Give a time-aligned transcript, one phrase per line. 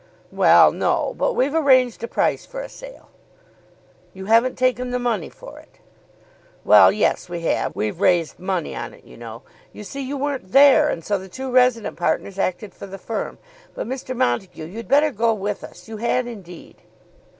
[0.31, 1.13] "Well; no.
[1.15, 3.11] But we've arranged a price for a sale."
[4.15, 5.77] "You haven't taken the money for it?"
[6.65, 7.75] "Well; yes; we have.
[7.75, 9.43] We've raised money on it, you know.
[9.71, 13.37] You see you weren't there, and so the two resident partners acted for the firm.
[13.75, 14.15] But Mr.
[14.17, 15.87] Montague, you'd better go with us.
[15.87, 16.77] You had indeed."